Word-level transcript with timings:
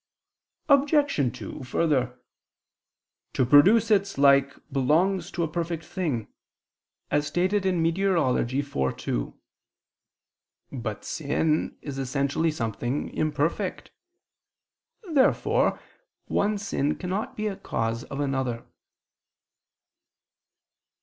Obj. 0.67 1.31
2: 1.37 1.63
Further, 1.63 2.19
"to 3.33 3.45
produce 3.45 3.91
its 3.91 4.17
like 4.17 4.55
belongs 4.71 5.29
to 5.29 5.43
a 5.43 5.47
perfect 5.47 5.85
thing," 5.85 6.27
as 7.11 7.27
stated 7.27 7.67
in 7.67 7.83
Meteor. 7.83 8.17
iv, 8.17 8.47
2 8.47 8.61
[*Cf. 8.63 8.73
De 8.73 9.09
Anima 9.11 9.29
ii.]. 9.29 9.31
But 10.79 11.05
sin 11.05 11.77
is 11.83 11.99
essentially 11.99 12.49
something 12.49 13.09
imperfect. 13.13 13.91
Therefore 15.07 15.79
one 16.25 16.57
sin 16.57 16.95
cannot 16.95 17.37
be 17.37 17.45
a 17.45 17.55
cause 17.55 18.03
of 18.05 18.19
another. 18.19 18.65